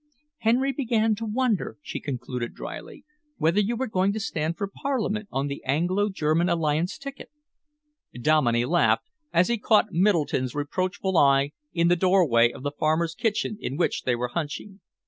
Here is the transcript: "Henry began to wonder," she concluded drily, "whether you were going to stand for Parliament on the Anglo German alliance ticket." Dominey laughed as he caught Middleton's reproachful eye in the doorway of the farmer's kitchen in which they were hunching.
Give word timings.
"Henry 0.39 0.71
began 0.71 1.13
to 1.13 1.27
wonder," 1.27 1.77
she 1.83 1.99
concluded 1.99 2.55
drily, 2.55 3.05
"whether 3.37 3.59
you 3.59 3.75
were 3.75 3.85
going 3.85 4.11
to 4.13 4.19
stand 4.19 4.57
for 4.57 4.67
Parliament 4.67 5.27
on 5.31 5.45
the 5.45 5.63
Anglo 5.63 6.09
German 6.09 6.49
alliance 6.49 6.97
ticket." 6.97 7.29
Dominey 8.19 8.65
laughed 8.65 9.05
as 9.31 9.47
he 9.47 9.59
caught 9.59 9.91
Middleton's 9.91 10.55
reproachful 10.55 11.15
eye 11.19 11.51
in 11.71 11.87
the 11.87 11.95
doorway 11.95 12.51
of 12.51 12.63
the 12.63 12.71
farmer's 12.71 13.13
kitchen 13.13 13.59
in 13.61 13.77
which 13.77 14.01
they 14.01 14.15
were 14.15 14.29
hunching. 14.29 14.79